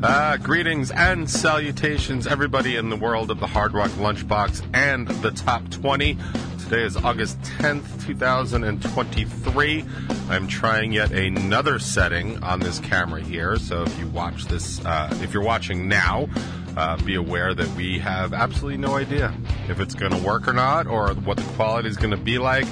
[0.00, 5.32] Uh, greetings and salutations, everybody in the world of the Hard Rock Lunchbox and the
[5.32, 6.16] Top 20.
[6.60, 9.84] Today is August 10th, 2023.
[10.30, 15.08] I'm trying yet another setting on this camera here, so if you watch this, uh,
[15.20, 16.28] if you're watching now,
[16.76, 19.34] uh, be aware that we have absolutely no idea
[19.68, 22.38] if it's going to work or not, or what the quality is going to be
[22.38, 22.68] like.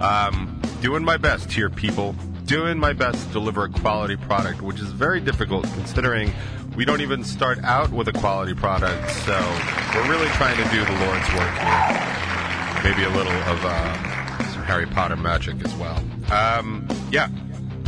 [0.00, 2.16] Um, doing my best here, people.
[2.46, 6.30] Doing my best to deliver a quality product, which is very difficult considering
[6.76, 9.10] we don't even start out with a quality product.
[9.10, 9.32] So
[9.94, 12.00] we're really trying to do the Lord's work here.
[12.82, 16.02] Maybe a little of uh, some Harry Potter magic as well.
[16.30, 17.28] Um, yeah.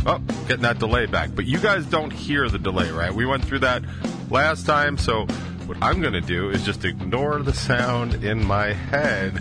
[0.05, 1.31] Oh, getting that delay back.
[1.35, 3.13] But you guys don't hear the delay, right?
[3.13, 3.83] We went through that
[4.29, 5.25] last time, so
[5.65, 9.37] what I'm going to do is just ignore the sound in my head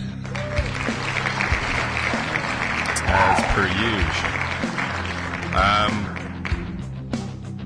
[3.08, 4.36] as per usual.
[5.56, 6.15] Um,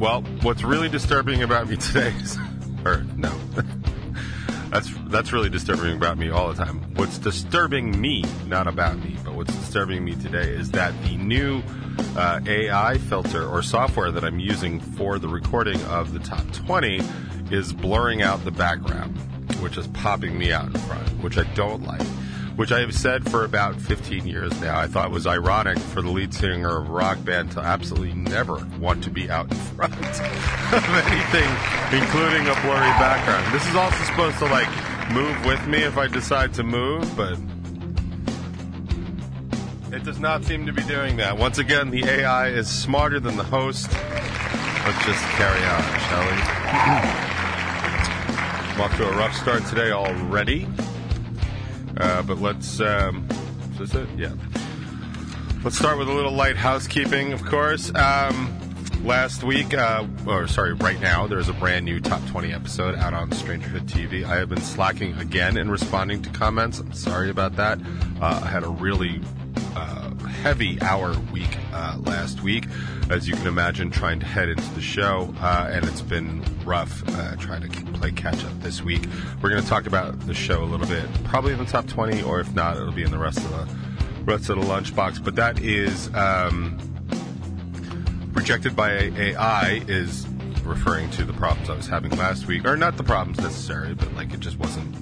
[0.01, 2.39] well, what's really disturbing about me today is,
[2.87, 3.31] or no,
[4.71, 6.95] that's that's really disturbing about me all the time.
[6.95, 11.63] What's disturbing me, not about me, but what's disturbing me today is that the new
[12.17, 17.03] uh, AI filter or software that I'm using for the recording of the top 20
[17.51, 19.17] is blurring out the background,
[19.61, 22.01] which is popping me out in front, which I don't like
[22.57, 24.79] which I have said for about 15 years now.
[24.79, 28.67] I thought was ironic for the lead singer of a rock band to absolutely never
[28.79, 30.05] want to be out in front of
[30.85, 33.53] anything, including a blurry background.
[33.55, 34.69] This is also supposed to like
[35.11, 37.39] move with me if I decide to move, but
[39.93, 41.37] it does not seem to be doing that.
[41.37, 43.91] Once again, the AI is smarter than the host.
[43.91, 46.37] Let's just carry on, shall we?
[48.73, 50.69] I'm off to a rough start today already.
[52.01, 52.81] Uh, but let's.
[52.81, 53.27] Um,
[53.73, 54.09] is this it?
[54.17, 54.33] Yeah.
[55.63, 57.95] Let's start with a little light housekeeping, of course.
[57.95, 58.57] Um,
[59.05, 63.13] last week, uh, or sorry, right now, there's a brand new top 20 episode out
[63.13, 64.25] on Strangerhood TV.
[64.25, 66.79] I have been slacking again in responding to comments.
[66.79, 67.79] I'm sorry about that.
[68.21, 69.21] Uh, I had a really
[69.77, 72.65] uh, heavy hour week uh, last week,
[73.11, 77.03] as you can imagine, trying to head into the show, uh, and it's been rough
[77.09, 79.05] uh, trying to play catch up this week.
[79.43, 82.23] We're going to talk about the show a little bit, probably in the top 20,
[82.23, 83.69] or if not, it'll be in the rest of the
[84.25, 85.25] rest of the lunchbox.
[85.25, 86.79] But that is um,
[88.33, 90.29] rejected by AI is
[90.65, 94.15] referring to the problems I was having last week, or not the problems necessarily, but
[94.15, 94.97] like it just wasn't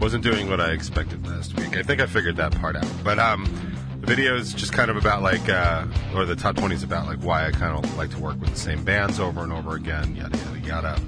[0.00, 1.76] wasn't doing what I expected last week.
[1.76, 3.73] I think I figured that part out, but um
[4.04, 7.06] the video is just kind of about like, uh, or the top 20 is about
[7.06, 9.76] like why I kind of like to work with the same bands over and over
[9.76, 11.00] again, yada, yada, yada.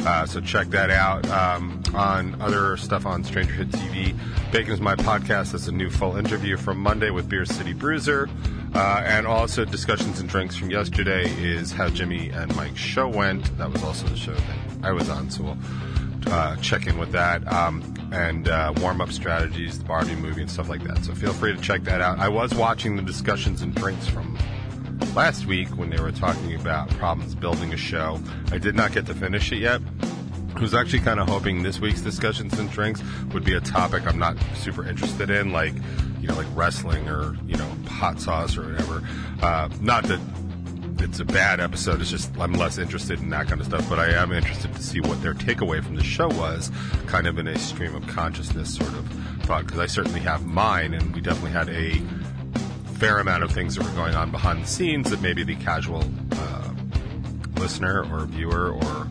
[0.00, 1.26] Uh, so check that out.
[1.28, 4.14] Um, on other stuff on Stranger Hit TV,
[4.52, 5.52] Bacon's My Podcast.
[5.52, 8.28] That's a new full interview from Monday with Beer City Bruiser.
[8.74, 13.56] Uh, and also discussions and drinks from yesterday is how Jimmy and Mike's show went.
[13.56, 15.58] That was also the show that I was on, so we'll
[16.26, 17.46] uh, check in with that.
[17.52, 21.04] Um, and uh, warm up strategies, the Barbie movie, and stuff like that.
[21.04, 22.18] So feel free to check that out.
[22.18, 24.38] I was watching the discussions and drinks from
[25.14, 28.20] last week when they were talking about problems building a show.
[28.52, 29.80] I did not get to finish it yet.
[30.54, 33.02] I was actually kind of hoping this week's discussions and drinks
[33.32, 35.74] would be a topic I'm not super interested in, like
[36.20, 39.02] you know, like wrestling or you know, hot sauce or whatever.
[39.42, 40.20] Uh, not that
[40.98, 42.00] it's a bad episode.
[42.00, 44.82] It's just I'm less interested in that kind of stuff, but I am interested to
[44.82, 46.70] see what their takeaway from the show was,
[47.06, 49.08] kind of in a stream of consciousness sort of
[49.42, 52.00] thought, because I certainly have mine, and we definitely had a
[52.98, 56.04] fair amount of things that were going on behind the scenes that maybe the casual
[56.32, 56.70] uh,
[57.56, 59.08] listener or viewer or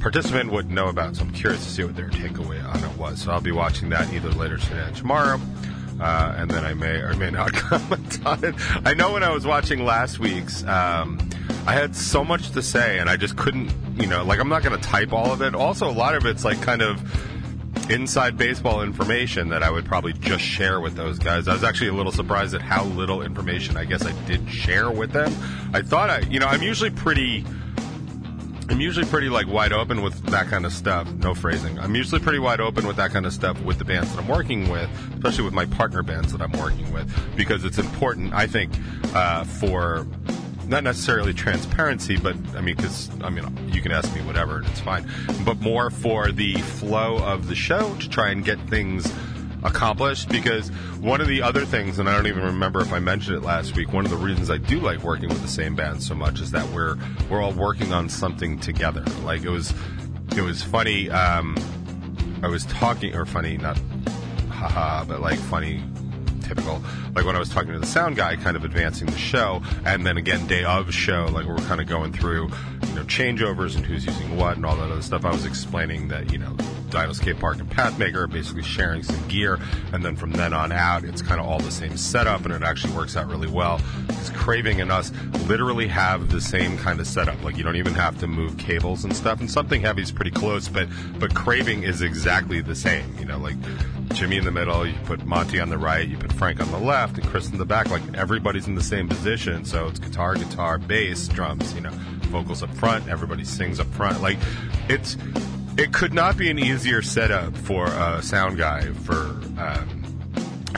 [0.00, 1.16] participant would know about.
[1.16, 3.22] So I'm curious to see what their takeaway on it was.
[3.22, 5.40] So I'll be watching that either later today or tomorrow.
[6.00, 8.54] Uh, and then I may or may not comment on it.
[8.84, 11.18] I know when I was watching last week's, um,
[11.66, 14.62] I had so much to say, and I just couldn't, you know, like I'm not
[14.62, 15.54] going to type all of it.
[15.54, 17.00] Also, a lot of it's like kind of
[17.90, 21.48] inside baseball information that I would probably just share with those guys.
[21.48, 24.90] I was actually a little surprised at how little information I guess I did share
[24.90, 25.32] with them.
[25.72, 27.44] I thought I, you know, I'm usually pretty
[28.72, 31.06] I'm usually pretty like wide open with that kind of stuff.
[31.12, 31.78] No phrasing.
[31.78, 34.28] I'm usually pretty wide open with that kind of stuff with the bands that I'm
[34.28, 38.32] working with, especially with my partner bands that I'm working with, because it's important.
[38.32, 38.72] I think
[39.14, 40.06] uh, for
[40.66, 44.66] not necessarily transparency, but I mean, because I mean, you can ask me whatever, and
[44.66, 45.06] it's fine.
[45.44, 49.12] But more for the flow of the show to try and get things
[49.64, 50.68] accomplished because
[51.00, 53.76] one of the other things, and I don't even remember if I mentioned it last
[53.76, 56.40] week, one of the reasons I do like working with the same band so much
[56.40, 56.96] is that we're
[57.30, 59.04] we're all working on something together.
[59.22, 59.72] Like it was
[60.36, 61.10] it was funny.
[61.10, 61.56] Um,
[62.42, 63.78] I was talking or funny, not
[64.50, 65.82] haha, but like funny
[66.42, 66.82] typical.
[67.14, 70.04] Like when I was talking to the sound guy, kind of advancing the show, and
[70.04, 72.50] then again day of show, like we're kind of going through,
[72.88, 75.24] you know, changeovers and who's using what and all that other stuff.
[75.24, 76.56] I was explaining that you know
[76.92, 79.58] Dino Skate Park and Pathmaker basically sharing some gear,
[79.92, 82.62] and then from then on out, it's kind of all the same setup, and it
[82.62, 85.10] actually works out really well because Craving and us
[85.46, 87.42] literally have the same kind of setup.
[87.42, 90.30] Like you don't even have to move cables and stuff, and something heavy is pretty
[90.30, 90.86] close, but
[91.18, 93.16] but Craving is exactly the same.
[93.18, 93.56] You know, like
[94.12, 96.78] Jimmy in the middle, you put Monty on the right, you put Frank on the
[96.78, 97.88] left, and Chris in the back.
[97.88, 101.72] Like everybody's in the same position, so it's guitar, guitar, bass, drums.
[101.74, 101.90] You know,
[102.28, 104.20] vocals up front, everybody sings up front.
[104.20, 104.38] Like
[104.88, 105.16] it's
[105.78, 109.14] it could not be an easier setup for a sound guy for
[109.58, 110.02] um,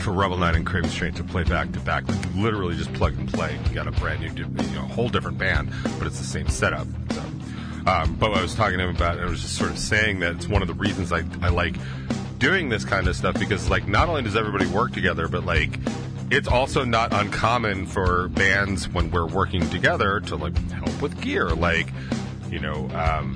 [0.00, 2.06] for Revel Nine and Craven Straight to play back to back.
[2.08, 3.58] Like literally just plug and play.
[3.69, 6.49] You got a brand new, you know, a whole different band, but it's the same
[6.49, 6.87] setup.
[7.12, 7.23] So,
[7.87, 10.37] um, but I was talking to him about, I was just sort of saying that
[10.37, 11.76] it's one of the reasons I, I like
[12.38, 15.79] doing this kind of stuff because like not only does everybody work together, but like
[16.31, 21.50] it's also not uncommon for bands when we're working together to like help with gear,
[21.50, 21.88] like
[22.50, 22.88] you know.
[22.91, 23.35] Um,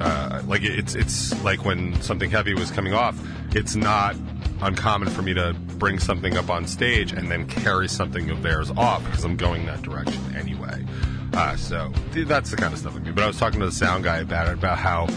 [0.00, 3.18] uh, like it's it's like when something heavy was coming off,
[3.54, 4.16] it's not
[4.60, 8.70] uncommon for me to bring something up on stage and then carry something of theirs
[8.72, 10.84] off because I'm going that direction anyway.
[11.32, 13.14] Uh, so that's the kind of stuff I mean.
[13.14, 15.08] But I was talking to the sound guy about it, about how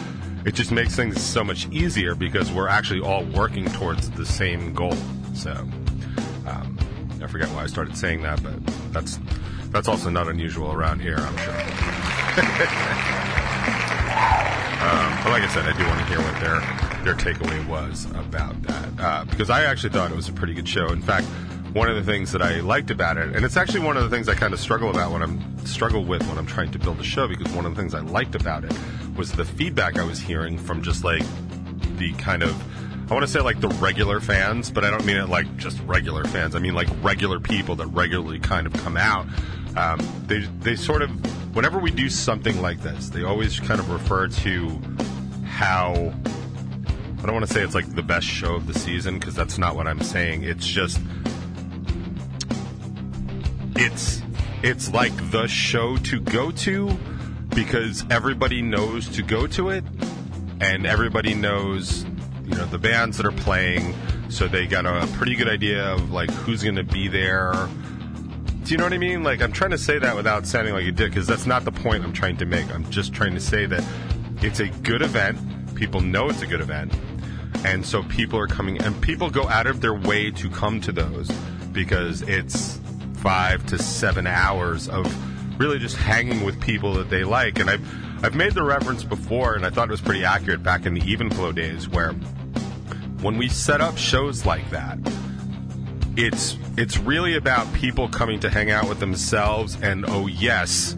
[0.46, 4.74] it just makes things so much easier because we're actually all working towards the same
[4.74, 4.96] goal.
[5.34, 5.52] So
[6.48, 6.78] um,
[7.22, 8.54] I forget why I started saying that, but
[8.92, 9.20] that's
[9.70, 11.56] that's also not unusual around here, I'm sure.
[14.82, 16.60] Um, but like I said, I do want to hear what their
[17.04, 20.68] their takeaway was about that uh, because I actually thought it was a pretty good
[20.68, 20.88] show.
[20.88, 21.28] In fact,
[21.74, 24.10] one of the things that I liked about it, and it's actually one of the
[24.10, 27.00] things I kind of struggle about when I'm struggle with when I'm trying to build
[27.00, 28.74] a show because one of the things I liked about it
[29.16, 31.24] was the feedback I was hearing from just like
[31.98, 32.52] the kind of
[33.12, 35.80] I want to say like the regular fans, but I don't mean it like just
[35.82, 36.56] regular fans.
[36.56, 39.28] I mean like regular people that regularly kind of come out.
[39.78, 41.12] Um, they they sort of
[41.54, 44.80] whenever we do something like this, they always kind of refer to
[45.46, 46.14] how.
[47.20, 49.60] I don't want to say it's like the best show of the season because that's
[49.60, 50.44] not what I'm saying.
[50.44, 51.00] It's just
[53.76, 54.22] it's
[54.64, 56.90] it's like the show to go to
[57.50, 59.84] because everybody knows to go to it
[60.62, 62.06] and everybody knows
[62.44, 63.94] you know the bands that are playing
[64.30, 67.54] so they got a pretty good idea of like who's going to be there
[68.72, 69.22] you know what I mean?
[69.22, 71.72] Like, I'm trying to say that without sounding like a dick, because that's not the
[71.72, 72.74] point I'm trying to make.
[72.74, 73.84] I'm just trying to say that
[74.42, 75.38] it's a good event.
[75.76, 76.94] People know it's a good event.
[77.66, 80.92] And so people are coming, and people go out of their way to come to
[80.92, 81.30] those
[81.74, 82.80] because it's
[83.16, 87.60] five to seven hours of really just hanging with people that they like.
[87.60, 90.86] And I've, I've made the reference before, and I thought it was pretty accurate back
[90.86, 92.14] in the Even Flow days, where
[93.22, 94.98] when we set up shows like that,
[96.22, 100.96] it's it's really about people coming to hang out with themselves and oh yes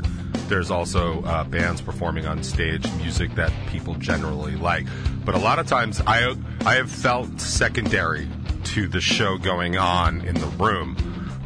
[0.50, 4.86] there's also uh, bands performing on stage music that people generally like.
[5.24, 6.36] But a lot of times i
[6.66, 8.28] i have felt secondary
[8.66, 10.98] to the show going on in the room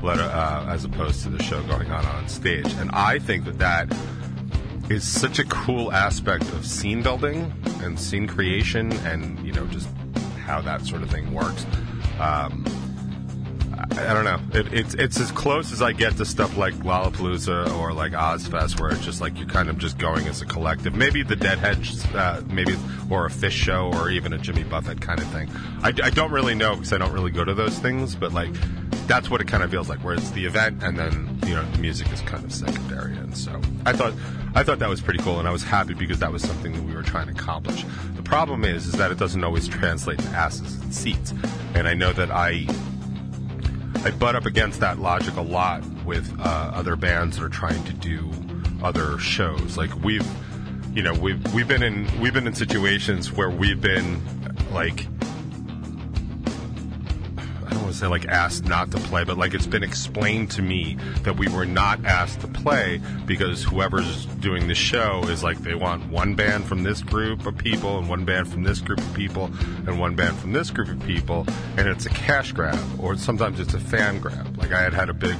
[0.03, 2.71] uh, as opposed to the show going on on stage.
[2.79, 3.95] And i think that that
[4.89, 7.53] is such a cool aspect of scene building
[7.83, 9.87] and scene creation and you know just
[10.45, 11.65] how that sort of thing works.
[12.19, 12.65] Um,
[13.91, 14.39] I don't know.
[14.59, 18.79] It, it's it's as close as I get to stuff like Lollapalooza or like Ozzfest,
[18.79, 20.93] where it's just like you're kind of just going as a collective.
[20.93, 22.75] Maybe the Deadheads, uh, maybe
[23.09, 25.49] or a Phish show, or even a Jimmy Buffett kind of thing.
[25.83, 28.51] I, I don't really know because I don't really go to those things, but like
[29.07, 31.63] that's what it kind of feels like, where it's the event and then you know
[31.71, 33.15] the music is kind of secondary.
[33.17, 34.13] And so I thought
[34.53, 36.83] I thought that was pretty cool, and I was happy because that was something that
[36.83, 37.85] we were trying to accomplish.
[38.15, 41.33] The problem is is that it doesn't always translate to asses and seats,
[41.73, 42.67] and I know that I
[44.03, 47.83] I butt up against that logic a lot with uh, other bands that are trying
[47.85, 48.31] to do
[48.83, 49.77] other shows.
[49.77, 50.25] Like we've,
[50.93, 54.21] you know, we've we've been in we've been in situations where we've been
[54.71, 55.07] like
[57.97, 61.47] say like asked not to play, but like it's been explained to me that we
[61.47, 66.35] were not asked to play because whoever's doing the show is like they want one
[66.35, 69.45] band from this group of people and one band from this group of people
[69.87, 71.45] and one band from this group of people,
[71.77, 74.57] and it's a cash grab or sometimes it's a fan grab.
[74.57, 75.37] Like I had had a big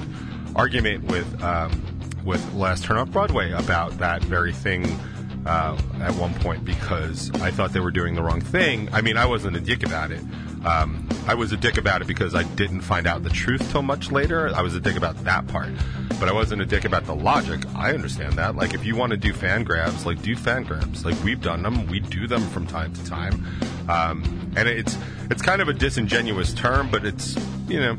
[0.56, 1.84] argument with um,
[2.26, 5.00] with Last Turn Off Broadway about that very thing.
[5.46, 8.90] Uh, at one point because I thought they were doing the wrong thing.
[8.92, 10.22] I mean, I wasn't a dick about it.
[10.68, 13.82] Um, I was a dick about it because I didn't find out the truth till
[13.82, 14.52] much later.
[14.54, 15.70] I was a dick about that part,
[16.20, 17.62] but I wasn't a dick about the logic.
[17.74, 18.58] I understand that.
[18.58, 21.06] Like, if you want to do fan grabs, like do fan grabs.
[21.06, 23.46] Like we've done them, we do them from time to time,
[23.88, 24.98] um, and it's
[25.30, 27.98] it's kind of a disingenuous term, but it's you know.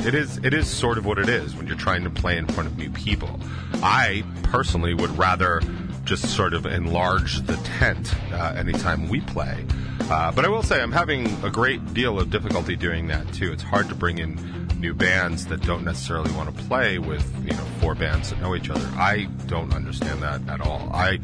[0.00, 0.36] It is.
[0.38, 2.76] It is sort of what it is when you're trying to play in front of
[2.76, 3.40] new people.
[3.82, 5.62] I personally would rather
[6.04, 9.64] just sort of enlarge the tent uh, anytime we play.
[10.02, 13.52] Uh, but I will say I'm having a great deal of difficulty doing that too.
[13.52, 17.52] It's hard to bring in new bands that don't necessarily want to play with you
[17.52, 18.86] know four bands that know each other.
[18.96, 20.90] I don't understand that at all.
[20.92, 21.20] I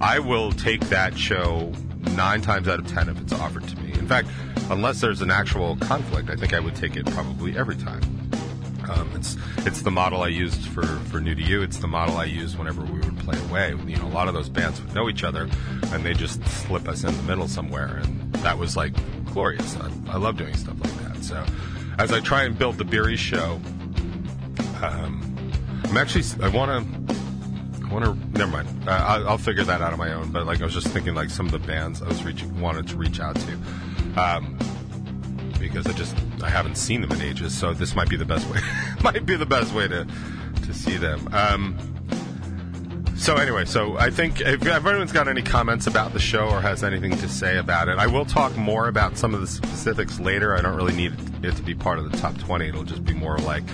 [0.00, 1.72] I will take that show
[2.16, 3.92] nine times out of ten if it's offered to me.
[3.92, 4.28] In fact,
[4.68, 8.23] unless there's an actual conflict, I think I would take it probably every time.
[8.90, 11.62] Um, it's it's the model I used for, for New to You.
[11.62, 13.70] It's the model I used whenever we would play away.
[13.86, 15.48] You know, a lot of those bands would know each other,
[15.92, 18.92] and they just slip us in the middle somewhere, and that was like
[19.26, 19.76] glorious.
[19.76, 21.22] I, I love doing stuff like that.
[21.22, 21.44] So,
[21.98, 23.60] as I try and build the Beery show,
[24.82, 25.52] um,
[25.84, 27.14] I'm actually I want to.
[27.84, 28.38] I want to.
[28.38, 28.68] Never mind.
[28.88, 30.30] Uh, I'll, I'll figure that out on my own.
[30.32, 32.88] But like, I was just thinking, like some of the bands I was reaching, wanted
[32.88, 33.52] to reach out to.
[34.20, 34.58] Um,
[35.68, 37.56] because I just I haven't seen them in ages.
[37.56, 38.60] So this might be the best way.
[39.02, 40.06] might be the best way to
[40.62, 41.28] to see them.
[41.32, 41.78] Um,
[43.16, 46.60] so anyway, so I think if, if anyone's got any comments about the show or
[46.60, 50.18] has anything to say about it, I will talk more about some of the specifics
[50.20, 50.54] later.
[50.56, 52.68] I don't really need it to be part of the top twenty.
[52.68, 53.64] It'll just be more like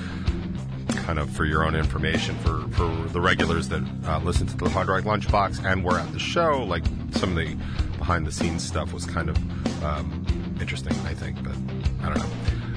[1.10, 4.68] kind of for your own information for, for the regulars that uh, listen to the
[4.68, 6.62] Hard Rock Lunchbox and were at the show.
[6.62, 7.56] Like some of the
[7.98, 11.56] behind the scenes stuff was kind of um, interesting, I think, but
[12.02, 12.28] I don't know.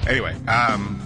[0.06, 1.00] Anyway, um,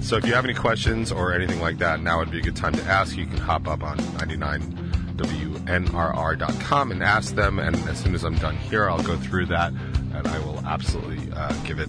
[0.00, 2.56] so if you have any questions or anything like that, now would be a good
[2.56, 3.16] time to ask.
[3.16, 7.58] You can hop up on 99WNRR.com and ask them.
[7.58, 11.32] And as soon as I'm done here, I'll go through that and I will absolutely
[11.32, 11.88] uh, give it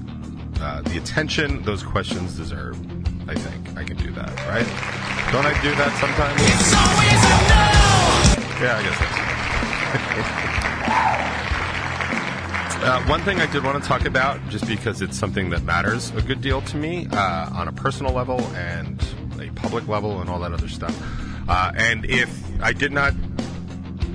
[0.61, 2.79] uh, the attention those questions deserve.
[3.29, 4.65] I think I can do that, right?
[5.31, 6.41] Don't I do that sometimes?
[8.61, 10.51] Yeah, I guess that's.
[12.85, 16.11] Uh, one thing I did want to talk about, just because it's something that matters
[16.11, 19.03] a good deal to me uh, on a personal level and
[19.41, 20.95] a public level and all that other stuff.
[21.49, 22.29] Uh, and if
[22.61, 23.15] I did not,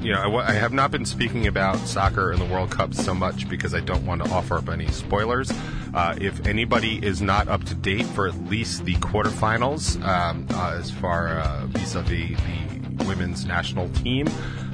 [0.00, 3.12] you know, I, I have not been speaking about soccer and the World Cup so
[3.12, 5.50] much because I don't want to offer up any spoilers.
[5.92, 10.76] Uh, if anybody is not up to date for at least the quarterfinals, um, uh,
[10.78, 14.28] as far uh, vis-a-vis the women's national team,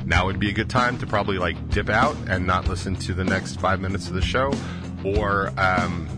[0.07, 3.13] now would be a good time to probably like dip out and not listen to
[3.13, 4.53] the next five minutes of the show,
[5.05, 6.09] or um,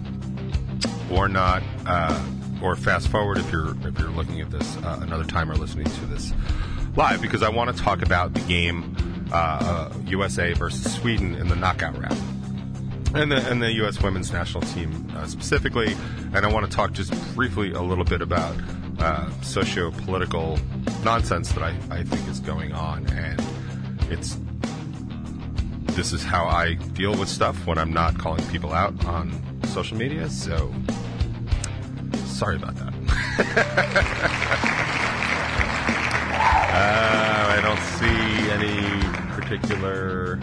[1.10, 2.22] or not, uh,
[2.62, 5.86] or fast forward if you're if you're looking at this uh, another time or listening
[5.86, 6.32] to this
[6.96, 8.94] live, because I want to talk about the game
[9.32, 12.20] uh, USA versus Sweden in the knockout round.
[13.14, 14.02] And the, and the U.S.
[14.02, 15.96] women's national team uh, specifically,
[16.34, 18.54] and I want to talk just briefly a little bit about
[18.98, 20.58] uh, socio-political
[21.04, 23.40] nonsense that I, I think is going on, and
[24.10, 24.38] it's
[25.98, 29.32] this is how I deal with stuff when I'm not calling people out on
[29.64, 30.30] social media.
[30.30, 30.72] So
[32.14, 32.94] sorry about that.
[36.70, 39.00] uh, I don't see any
[39.34, 40.40] particular.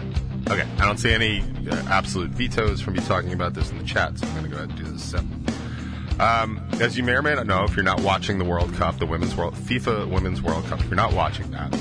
[0.50, 3.84] Okay, I don't see any uh, absolute vetoes from you talking about this in the
[3.84, 5.02] chat, so I'm going to go ahead and do this.
[5.02, 5.18] So,
[6.20, 8.98] um, as you may or may not know, if you're not watching the World Cup,
[8.98, 11.74] the Women's World FIFA Women's World Cup, if you're not watching that,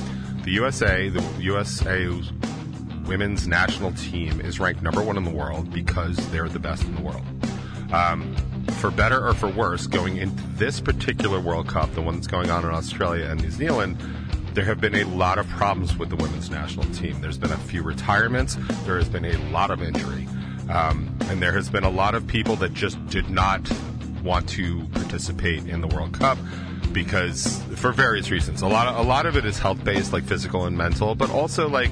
[0.45, 2.07] the USA, the USA
[3.07, 6.93] women's national team is ranked number one in the world because they're the best in
[6.95, 7.23] the world.
[7.91, 8.35] Um,
[8.73, 12.51] for better or for worse, going into this particular World Cup, the one that's going
[12.51, 13.97] on in Australia and New Zealand,
[14.53, 17.19] there have been a lot of problems with the women's national team.
[17.21, 18.55] There's been a few retirements.
[18.85, 20.27] There has been a lot of injury.
[20.69, 23.67] Um, and there has been a lot of people that just did not
[24.23, 26.37] want to participate in the World Cup
[26.95, 28.63] because for various reasons.
[28.63, 31.29] A lot of, a lot of it is health based, like physical and mental, but
[31.29, 31.91] also like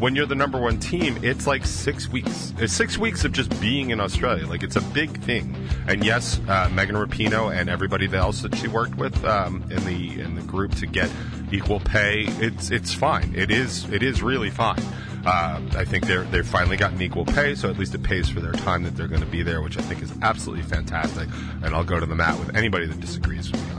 [0.00, 2.52] when you're the number one team, it's like six weeks.
[2.58, 4.46] It's six weeks of just being in Australia.
[4.46, 5.54] Like it's a big thing.
[5.86, 10.20] And yes, uh, Megan Rapinoe and everybody else that she worked with um, in the
[10.20, 11.10] in the group to get
[11.52, 13.34] equal pay, it's it's fine.
[13.36, 14.82] It is it is really fine.
[15.26, 18.40] Uh, I think they're they've finally gotten equal pay, so at least it pays for
[18.40, 21.28] their time that they're going to be there, which I think is absolutely fantastic.
[21.62, 23.73] And I'll go to the mat with anybody that disagrees with me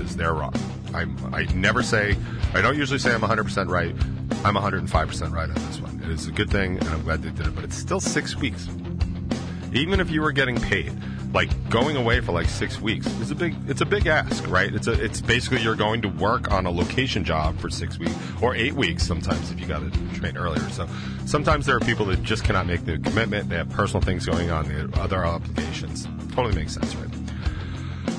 [0.00, 0.54] because they're wrong.
[0.94, 2.16] I I never say
[2.54, 3.94] I don't usually say I'm 100% right.
[4.44, 6.00] I'm 105% right on this one.
[6.02, 7.54] It is a good thing, and I'm glad they did it.
[7.54, 8.68] But it's still six weeks.
[9.72, 10.92] Even if you were getting paid,
[11.32, 13.54] like going away for like six weeks is a big.
[13.68, 14.74] It's a big ask, right?
[14.74, 14.92] It's a.
[14.92, 18.72] It's basically you're going to work on a location job for six weeks or eight
[18.72, 20.68] weeks sometimes if you got to train earlier.
[20.70, 20.88] So
[21.26, 23.48] sometimes there are people that just cannot make the commitment.
[23.50, 24.66] They have personal things going on.
[24.66, 26.08] They have other obligations.
[26.34, 27.09] totally makes sense, right?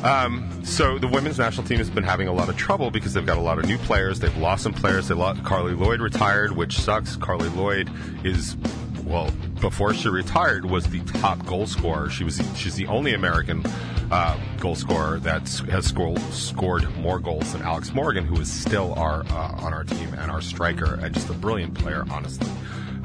[0.03, 3.25] Um, so the women's national team has been having a lot of trouble because they've
[3.25, 4.19] got a lot of new players.
[4.19, 5.07] They've lost some players.
[5.07, 7.15] They lost Carli Lloyd retired, which sucks.
[7.17, 7.89] Carli Lloyd
[8.23, 8.55] is
[9.03, 12.09] well before she retired was the top goal scorer.
[12.09, 13.63] She was she's the only American
[14.11, 18.93] uh, goal scorer that has scored scored more goals than Alex Morgan, who is still
[18.95, 22.49] our uh, on our team and our striker and just a brilliant player, honestly.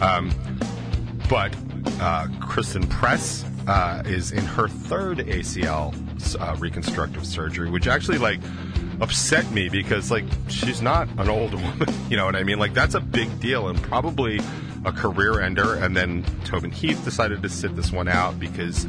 [0.00, 0.33] Um,
[1.28, 1.54] but
[2.00, 5.94] uh, Christen Press uh, is in her third ACL
[6.40, 8.40] uh, reconstructive surgery, which actually like
[9.00, 12.58] upset me because like she's not an old woman, you know what I mean?
[12.58, 14.40] Like that's a big deal and probably
[14.85, 15.75] a career ender.
[15.75, 18.87] And then Tobin Heath decided to sit this one out because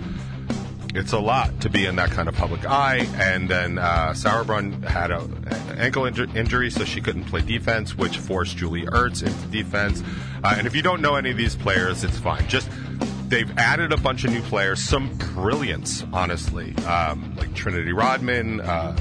[0.94, 3.08] it's a lot to be in that kind of public eye.
[3.16, 5.46] And then uh, Sauerbrunn had an
[5.78, 10.04] ankle inju- injury, so she couldn't play defense, which forced Julie Ertz into defense.
[10.44, 12.48] Uh, and if you don't know any of these players, it's fine.
[12.48, 12.70] Just
[13.28, 18.62] they've added a bunch of new players, some brilliance, honestly, um, like Trinity Rodman.
[18.62, 18.96] Uh,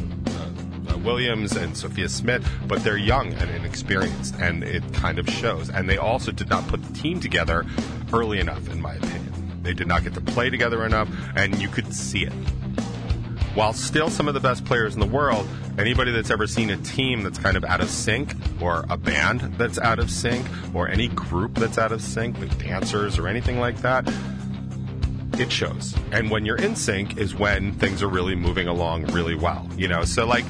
[0.88, 5.68] uh, Williams and Sophia Smith, but they're young and inexperienced, and it kind of shows.
[5.68, 7.64] And they also did not put the team together
[8.12, 9.60] early enough, in my opinion.
[9.62, 12.32] They did not get to play together enough, and you could see it.
[13.56, 15.48] While still some of the best players in the world,
[15.78, 19.40] anybody that's ever seen a team that's kind of out of sync, or a band
[19.56, 23.58] that's out of sync, or any group that's out of sync, with dancers or anything
[23.58, 24.06] like that,
[25.38, 25.94] it shows.
[26.12, 29.66] And when you're in sync is when things are really moving along really well.
[29.74, 30.44] You know, so like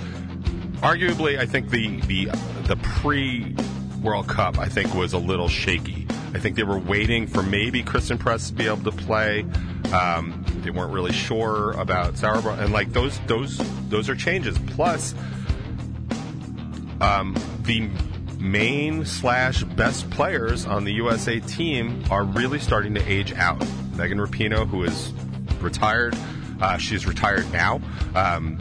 [0.83, 2.25] arguably, I think the the
[2.65, 3.55] the pre
[4.03, 6.09] World Cup I think was a little shaky.
[6.35, 9.47] I think they were waiting for maybe Christen Press to be able to play.
[9.93, 14.59] Um, they weren't really sure about Sauerbrunn, and like those those those are changes.
[14.59, 15.15] Plus,
[17.01, 17.89] um, the
[18.41, 23.65] main slash best players on the USA team are really starting to age out.
[23.95, 25.13] Megan Rapinoe, who is
[25.61, 26.17] retired,
[26.61, 27.81] uh, she's retired now.
[28.17, 28.59] Um,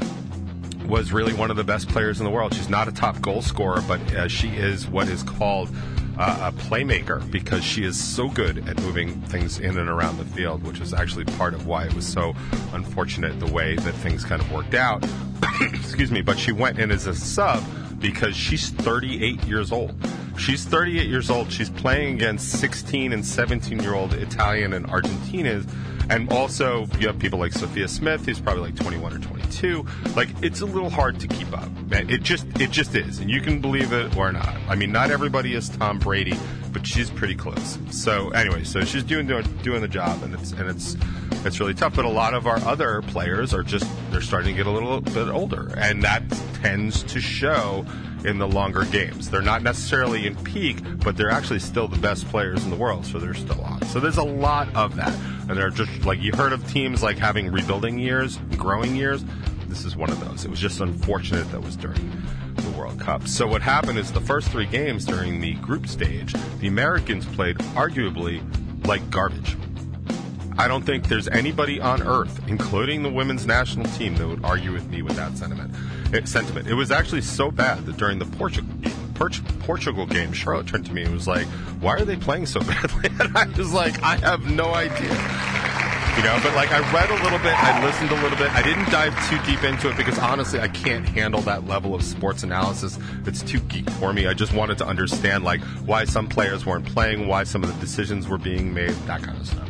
[0.86, 2.54] was really one of the best players in the world.
[2.54, 5.70] She's not a top goal scorer, but uh, she is what is called
[6.18, 10.26] uh, a playmaker because she is so good at moving things in and around the
[10.26, 12.34] field, which is actually part of why it was so
[12.74, 15.06] unfortunate the way that things kind of worked out.
[15.62, 17.64] Excuse me, but she went in as a sub
[18.00, 19.96] because she's 38 years old.
[20.38, 21.52] She's 38 years old.
[21.52, 25.68] She's playing against 16 and 17 year old Italian and Argentinians.
[26.10, 29.45] And also, you have people like Sophia Smith, who's probably like 21 or 22.
[29.52, 31.70] Too, like, it's a little hard to keep up.
[31.92, 34.56] It just, it just is, and you can believe it or not.
[34.68, 36.38] I mean, not everybody is Tom Brady,
[36.74, 37.78] but she's pretty close.
[37.92, 40.98] So, anyway, so she's doing doing, doing the job, and it's and it's
[41.46, 41.96] it's really tough.
[41.96, 45.00] But a lot of our other players are just they're starting to get a little
[45.00, 46.24] bit older, and that
[46.62, 47.86] tends to show
[48.26, 49.30] in the longer games.
[49.30, 53.06] They're not necessarily in peak, but they're actually still the best players in the world,
[53.06, 53.82] so they're still on.
[53.88, 55.16] So there's a lot of that.
[55.48, 59.24] And they're just like you heard of teams like having rebuilding years, growing years.
[59.76, 60.46] This is one of those.
[60.46, 62.24] It was just unfortunate that was during
[62.56, 63.28] the World Cup.
[63.28, 67.58] So what happened is the first three games during the group stage, the Americans played
[67.76, 68.42] arguably
[68.88, 69.58] like garbage.
[70.58, 74.72] I don't think there's anybody on earth, including the women's national team, that would argue
[74.72, 75.76] with me with that sentiment.
[76.14, 76.68] It, sentiment.
[76.68, 81.14] It was actually so bad that during the Portugal game, Charlotte turned to me and
[81.14, 81.48] was like,
[81.82, 85.65] "Why are they playing so badly?" And I was like, "I have no idea."
[86.18, 88.50] You know, but like I read a little bit, I listened a little bit.
[88.52, 92.04] I didn't dive too deep into it because honestly, I can't handle that level of
[92.04, 92.98] sports analysis.
[93.26, 94.26] It's too geek for me.
[94.26, 97.80] I just wanted to understand like why some players weren't playing, why some of the
[97.82, 99.70] decisions were being made, that kind of stuff.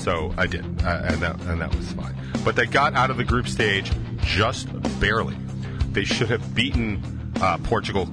[0.00, 2.16] So I did, uh, and that and that was fine.
[2.44, 4.68] But they got out of the group stage just
[4.98, 5.36] barely.
[5.92, 7.00] They should have beaten
[7.40, 8.08] uh, Portugal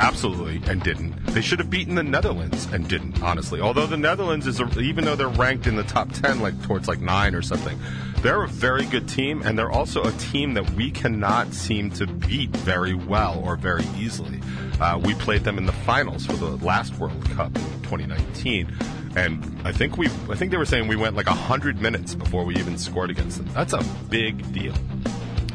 [0.00, 1.14] absolutely and didn't.
[1.26, 3.22] They should have beaten the Netherlands and didn't.
[3.22, 6.60] Honestly, although the Netherlands is a, even though they're ranked in the top ten, like
[6.62, 7.78] towards like nine or something,
[8.22, 12.06] they're a very good team, and they're also a team that we cannot seem to
[12.06, 14.40] beat very well or very easily.
[14.80, 18.72] Uh, we played them in the finals for the last World Cup in 2019
[19.16, 22.44] and I think we I think they were saying we went like hundred minutes before
[22.44, 23.48] we even scored against them.
[23.54, 24.74] That's a big deal.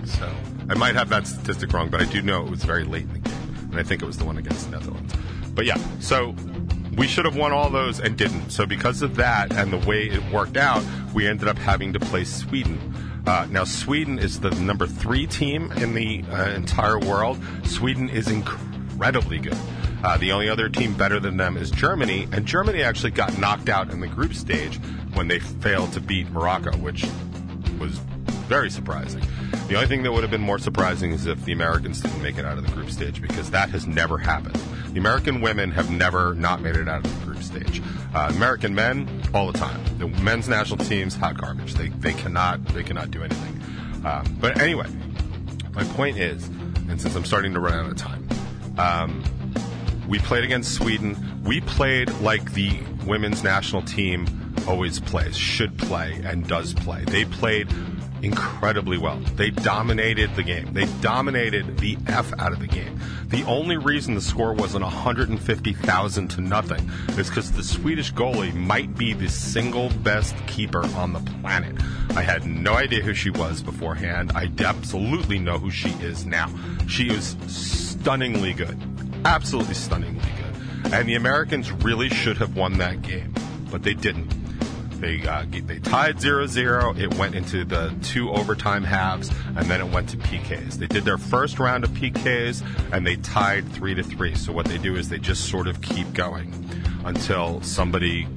[0.06, 0.30] So
[0.70, 3.14] I might have that statistic wrong, but I do know it was very late in
[3.14, 3.23] the
[3.74, 5.14] and I think it was the one against the Netherlands.
[5.56, 6.36] But yeah, so
[6.96, 8.52] we should have won all those and didn't.
[8.52, 10.84] So because of that and the way it worked out,
[11.14, 12.80] we ended up having to play Sweden.
[13.26, 17.40] Uh, now, Sweden is the number three team in the uh, entire world.
[17.64, 19.58] Sweden is incredibly good.
[20.04, 23.70] Uh, the only other team better than them is Germany, and Germany actually got knocked
[23.70, 24.78] out in the group stage
[25.14, 27.06] when they failed to beat Morocco, which
[27.80, 28.00] was
[28.48, 29.24] very surprising.
[29.68, 32.38] The only thing that would have been more surprising is if the Americans didn't make
[32.38, 34.56] it out of the group stage because that has never happened.
[34.94, 37.82] The American women have never not made it out of the group stage.
[38.14, 39.82] Uh, American men, all the time.
[39.98, 41.74] The men's national teams, hot garbage.
[41.74, 43.62] They they cannot they cannot do anything.
[44.06, 44.88] Um, but anyway,
[45.74, 48.28] my point is, and since I'm starting to run out of time,
[48.78, 49.24] um,
[50.08, 51.42] we played against Sweden.
[51.44, 54.28] We played like the women's national team
[54.68, 57.04] always plays, should play, and does play.
[57.06, 57.68] They played
[58.24, 59.20] incredibly well.
[59.36, 60.74] They dominated the game.
[60.74, 63.00] They dominated the F out of the game.
[63.28, 68.96] The only reason the score wasn't 150,000 to nothing is because the Swedish goalie might
[68.98, 71.76] be the single best keeper on the planet.
[72.12, 74.32] I had no idea who she was beforehand.
[74.34, 76.50] I absolutely know who she is now.
[76.88, 78.80] She is stunningly good.
[79.26, 80.94] Absolutely stunningly good.
[80.94, 83.34] And the Americans really should have won that game,
[83.70, 84.43] but they didn't.
[85.00, 87.00] They uh, they tied 0-0.
[87.00, 90.76] It went into the two overtime halves, and then it went to PKs.
[90.76, 94.36] They did their first round of PKs, and they tied three to three.
[94.36, 96.54] So what they do is they just sort of keep going
[97.06, 98.28] until somebody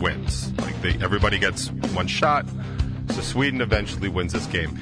[0.00, 0.52] wins.
[0.60, 2.46] Like they, everybody gets one shot.
[3.10, 4.78] So Sweden eventually wins this game.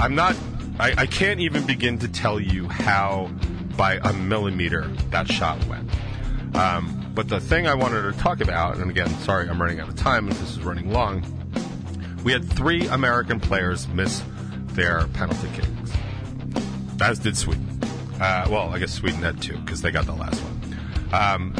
[0.00, 0.36] I'm not.
[0.78, 3.30] I, I can't even begin to tell you how
[3.76, 5.88] by a millimeter that shot went.
[6.56, 9.88] Um, but the thing I wanted to talk about, and again, sorry, I'm running out
[9.88, 11.24] of time if this is running long.
[12.24, 14.22] We had three American players miss
[14.68, 15.92] their penalty kicks,
[17.00, 17.66] as did Sweden.
[18.20, 21.12] Uh, well, I guess Sweden had two because they got the last one.
[21.12, 21.52] Um,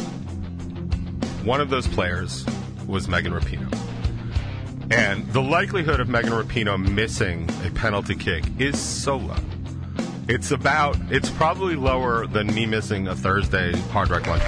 [1.44, 2.46] one of those players
[2.86, 3.72] was Megan Rapinoe.
[4.90, 9.36] And the likelihood of Megan Rapinoe missing a penalty kick is so low.
[10.28, 14.42] It's about, it's probably lower than me missing a Thursday hard rock lunch.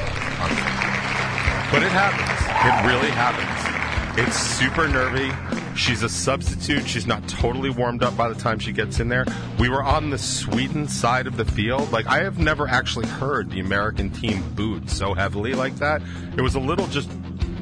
[1.70, 2.38] But it happens.
[2.66, 4.18] It really happens.
[4.18, 5.30] It's super nervy.
[5.76, 6.88] She's a substitute.
[6.88, 9.24] She's not totally warmed up by the time she gets in there.
[9.60, 11.92] We were on the Sweden side of the field.
[11.92, 16.02] Like, I have never actually heard the American team booed so heavily like that.
[16.36, 17.08] It was a little just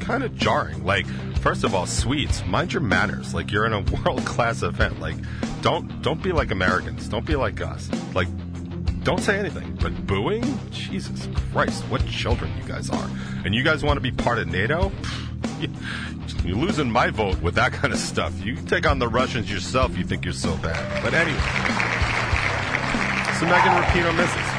[0.06, 0.84] kind of jarring.
[0.84, 1.06] Like,
[1.40, 3.34] first of all, Swedes, mind your manners.
[3.34, 5.00] Like, you're in a world class event.
[5.00, 5.16] Like,
[5.62, 7.08] don't don't be like Americans.
[7.08, 7.90] Don't be like us.
[8.14, 8.28] Like,
[9.02, 9.76] don't say anything.
[9.80, 10.44] But booing?
[10.70, 13.10] Jesus Christ, what children you guys are.
[13.44, 14.92] And you guys want to be part of NATO?
[16.44, 18.32] You're losing my vote with that kind of stuff.
[18.44, 21.02] You take on the Russians yourself, you think you're so bad.
[21.02, 21.38] But anyway.
[23.38, 24.56] So Megan Rapinoe misses.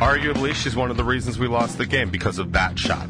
[0.00, 3.06] Arguably, she's one of the reasons we lost the game because of that shot.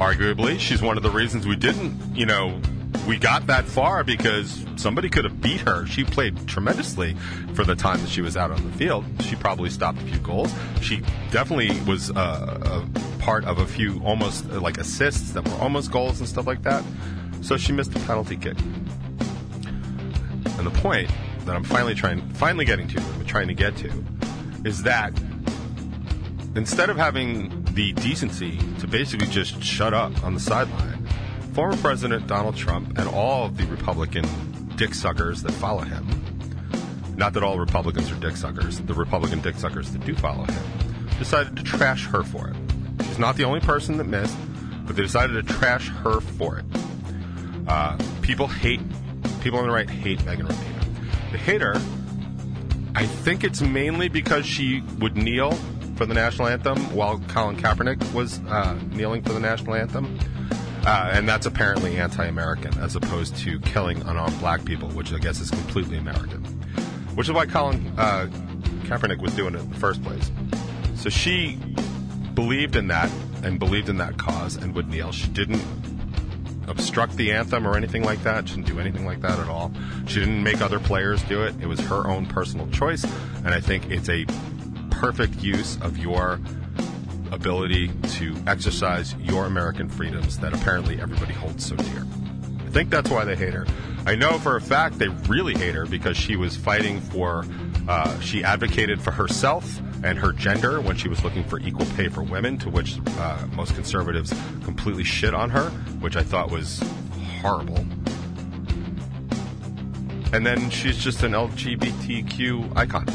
[0.00, 2.58] Arguably, she's one of the reasons we didn't, you know,
[3.06, 5.86] we got that far because somebody could have beat her.
[5.86, 7.14] She played tremendously
[7.54, 9.04] for the time that she was out on the field.
[9.20, 10.52] She probably stopped a few goals.
[10.80, 15.54] She definitely was uh, a part of a few almost uh, like assists that were
[15.56, 16.82] almost goals and stuff like that.
[17.42, 18.58] So she missed a penalty kick.
[20.58, 21.10] And the point
[21.44, 23.92] that I'm finally trying, finally getting to, I'm trying to get to,
[24.64, 25.12] is that
[26.54, 31.06] instead of having the decency to basically just shut up on the sideline
[31.52, 34.24] former President Donald Trump and all of the Republican
[34.76, 36.06] dick suckers that follow him,
[37.16, 40.64] not that all Republicans are dick suckers, the Republican dick suckers that do follow him,
[41.18, 42.56] decided to trash her for it.
[43.04, 44.36] She's not the only person that missed,
[44.86, 46.64] but they decided to trash her for it.
[47.66, 48.80] Uh, people hate,
[49.42, 51.32] people on the right hate Megan Rapinoe.
[51.32, 51.74] They hate her.
[52.94, 55.58] I think it's mainly because she would kneel
[56.00, 60.18] for the national anthem while Colin Kaepernick was uh, kneeling for the national anthem.
[60.86, 65.40] Uh, and that's apparently anti-American, as opposed to killing unarmed black people, which I guess
[65.40, 66.42] is completely American.
[67.16, 68.28] Which is why Colin uh,
[68.84, 70.30] Kaepernick was doing it in the first place.
[70.94, 71.56] So she
[72.32, 73.10] believed in that
[73.42, 75.12] and believed in that cause and would kneel.
[75.12, 75.62] She didn't
[76.66, 78.48] obstruct the anthem or anything like that.
[78.48, 79.70] She didn't do anything like that at all.
[80.06, 81.54] She didn't make other players do it.
[81.60, 83.04] It was her own personal choice,
[83.44, 84.24] and I think it's a
[85.00, 86.38] perfect use of your
[87.32, 92.06] ability to exercise your American freedoms that apparently everybody holds so dear.
[92.66, 93.66] I think that's why they hate her.
[94.04, 97.46] I know for a fact they really hate her because she was fighting for,
[97.88, 102.08] uh, she advocated for herself and her gender when she was looking for equal pay
[102.08, 104.34] for women, to which uh, most conservatives
[104.64, 106.82] completely shit on her, which I thought was
[107.40, 107.86] horrible.
[110.34, 113.06] And then she's just an LGBTQ icon.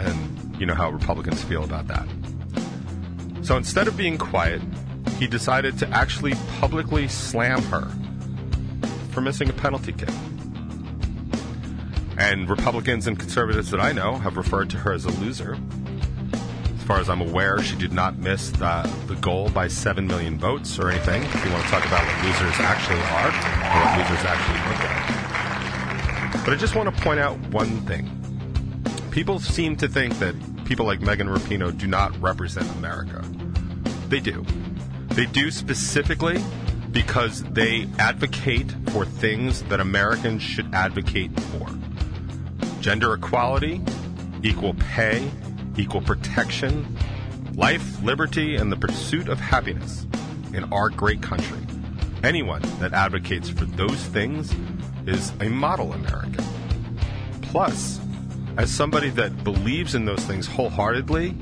[0.00, 2.06] And you know how Republicans feel about that.
[3.42, 4.62] So instead of being quiet,
[5.18, 7.88] he decided to actually publicly slam her
[9.10, 10.08] for missing a penalty kick.
[12.16, 15.58] And Republicans and conservatives that I know have referred to her as a loser.
[16.76, 20.38] As far as I'm aware, she did not miss the, the goal by 7 million
[20.38, 21.22] votes or anything.
[21.22, 24.80] If you want to talk about what losers actually are or what losers actually look
[24.84, 26.44] like.
[26.44, 28.23] But I just want to point out one thing.
[29.14, 33.24] People seem to think that people like Megan Rapinoe do not represent America.
[34.08, 34.44] They do.
[35.10, 36.42] They do specifically
[36.90, 41.68] because they advocate for things that Americans should advocate for
[42.80, 43.80] gender equality,
[44.42, 45.30] equal pay,
[45.76, 46.98] equal protection,
[47.54, 50.08] life, liberty, and the pursuit of happiness
[50.52, 51.64] in our great country.
[52.24, 54.52] Anyone that advocates for those things
[55.06, 56.44] is a model American.
[57.42, 58.00] Plus,
[58.56, 61.34] as somebody that believes in those things wholeheartedly,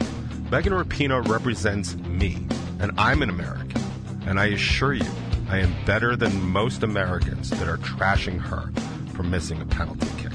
[0.51, 2.47] Megan Rapinoe represents me,
[2.81, 3.83] and I'm an American.
[4.27, 5.11] And I assure you,
[5.49, 8.73] I am better than most Americans that are trashing her
[9.15, 10.33] for missing a penalty kick.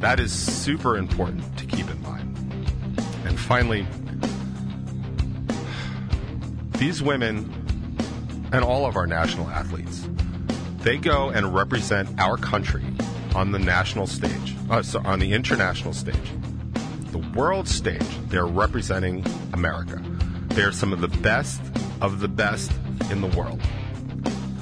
[0.00, 2.36] That is super important to keep in mind.
[3.24, 3.86] And finally,
[6.72, 7.50] these women
[8.52, 10.06] and all of our national athletes,
[10.78, 12.84] they go and represent our country
[13.34, 16.32] on the national stage, uh, so on the international stage,
[17.10, 18.06] the world stage.
[18.28, 20.02] They're representing America.
[20.48, 21.60] They're some of the best
[22.00, 22.70] of the best
[23.10, 23.60] in the world.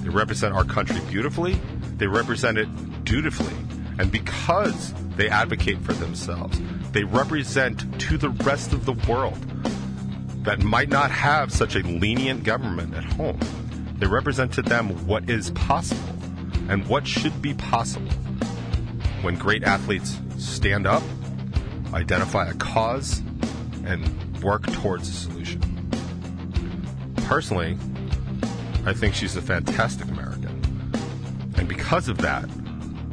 [0.03, 1.61] They represent our country beautifully.
[1.97, 3.55] They represent it dutifully.
[3.99, 6.61] And because they advocate for themselves,
[6.93, 9.39] they represent to the rest of the world
[10.45, 13.41] that might not have such a lenient government at home.
[13.99, 16.15] They represent to them what is possible
[16.69, 18.13] and what should be possible
[19.27, 21.03] when great athletes stand up,
[21.93, 23.19] identify a cause,
[23.85, 25.61] and work towards a solution.
[27.25, 27.77] Personally,
[28.85, 30.63] I think she's a fantastic American.
[31.57, 32.49] And because of that,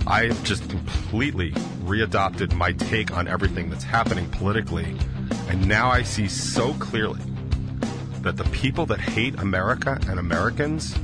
[0.05, 1.49] I have just completely
[1.81, 4.95] readopted my take on everything that's happening politically.
[5.49, 7.23] And now I see so clearly
[8.21, 10.95] that the people that hate America and Americans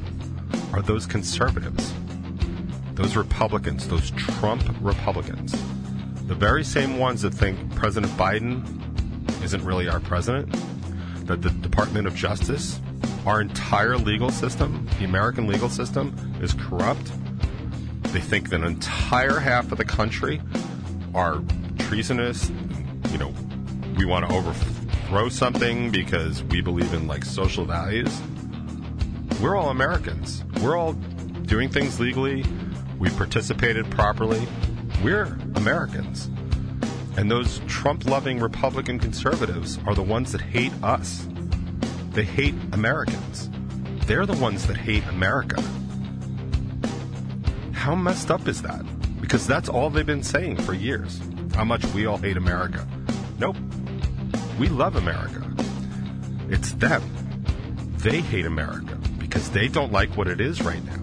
[0.71, 1.95] are those conservatives,
[2.99, 5.53] those Republicans, those Trump Republicans,
[6.27, 8.61] the very same ones that think President Biden
[9.41, 10.53] isn't really our president,
[11.25, 12.81] that the Department of Justice
[13.25, 17.11] our entire legal system, the American legal system, is corrupt.
[18.11, 20.41] They think that an entire half of the country
[21.13, 21.41] are
[21.77, 22.51] treasonous.
[23.11, 23.33] You know,
[23.97, 28.21] we want to overthrow something because we believe in like social values.
[29.41, 30.43] We're all Americans.
[30.61, 32.43] We're all doing things legally.
[32.99, 34.45] We participated properly.
[35.01, 36.29] We're Americans.
[37.15, 41.27] And those Trump loving Republican conservatives are the ones that hate us.
[42.11, 43.49] They hate Americans.
[44.05, 45.61] They're the ones that hate America.
[47.71, 48.83] How messed up is that?
[49.21, 51.21] Because that's all they've been saying for years.
[51.55, 52.85] How much we all hate America.
[53.37, 53.55] Nope.
[54.59, 55.49] We love America.
[56.49, 57.01] It's them.
[57.99, 60.98] They hate America because they don't like what it is right now.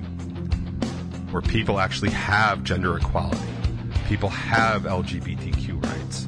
[1.31, 3.41] Where people actually have gender equality,
[4.09, 6.27] people have LGBTQ rights,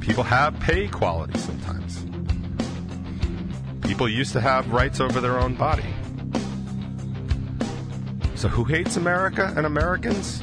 [0.00, 2.04] people have pay equality sometimes.
[3.86, 5.84] People used to have rights over their own body.
[8.36, 10.42] So, who hates America and Americans?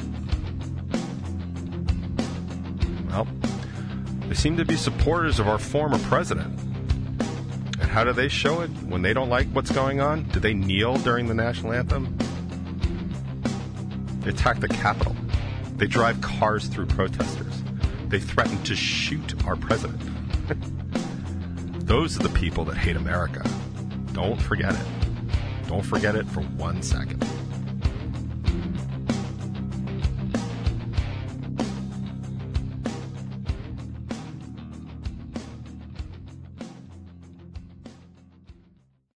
[3.08, 3.26] Well,
[4.28, 6.58] they seem to be supporters of our former president.
[7.80, 10.22] And how do they show it when they don't like what's going on?
[10.30, 12.16] Do they kneel during the national anthem?
[14.30, 15.16] They attack the Capitol.
[15.74, 17.64] They drive cars through protesters.
[18.06, 20.00] They threaten to shoot our president.
[21.84, 23.42] Those are the people that hate America.
[24.12, 24.86] Don't forget it.
[25.66, 27.26] Don't forget it for one second.